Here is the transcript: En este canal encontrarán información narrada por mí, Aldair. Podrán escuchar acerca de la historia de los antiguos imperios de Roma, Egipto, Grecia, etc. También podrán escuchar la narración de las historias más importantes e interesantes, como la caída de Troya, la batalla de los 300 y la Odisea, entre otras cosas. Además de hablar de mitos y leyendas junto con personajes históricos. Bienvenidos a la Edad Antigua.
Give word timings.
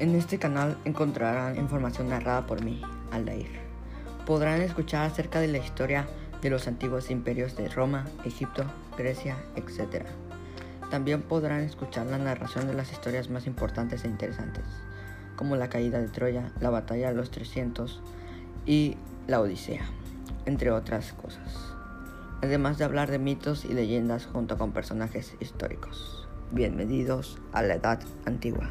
En 0.00 0.14
este 0.14 0.38
canal 0.38 0.78
encontrarán 0.84 1.56
información 1.56 2.08
narrada 2.08 2.46
por 2.46 2.62
mí, 2.62 2.80
Aldair. 3.10 3.48
Podrán 4.26 4.62
escuchar 4.62 5.04
acerca 5.04 5.40
de 5.40 5.48
la 5.48 5.58
historia 5.58 6.06
de 6.40 6.50
los 6.50 6.68
antiguos 6.68 7.10
imperios 7.10 7.56
de 7.56 7.68
Roma, 7.68 8.04
Egipto, 8.24 8.62
Grecia, 8.96 9.36
etc. 9.56 10.06
También 10.88 11.22
podrán 11.22 11.62
escuchar 11.62 12.06
la 12.06 12.18
narración 12.18 12.68
de 12.68 12.74
las 12.74 12.92
historias 12.92 13.28
más 13.28 13.48
importantes 13.48 14.04
e 14.04 14.08
interesantes, 14.08 14.64
como 15.34 15.56
la 15.56 15.68
caída 15.68 15.98
de 15.98 16.06
Troya, 16.06 16.52
la 16.60 16.70
batalla 16.70 17.08
de 17.08 17.16
los 17.16 17.32
300 17.32 18.00
y 18.66 18.96
la 19.26 19.40
Odisea, 19.40 19.84
entre 20.46 20.70
otras 20.70 21.12
cosas. 21.12 21.74
Además 22.40 22.78
de 22.78 22.84
hablar 22.84 23.10
de 23.10 23.18
mitos 23.18 23.64
y 23.64 23.74
leyendas 23.74 24.26
junto 24.26 24.58
con 24.58 24.70
personajes 24.70 25.34
históricos. 25.40 26.28
Bienvenidos 26.52 27.38
a 27.52 27.62
la 27.62 27.74
Edad 27.74 28.00
Antigua. 28.26 28.70